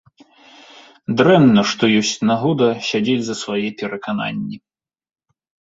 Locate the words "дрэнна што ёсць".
1.19-2.15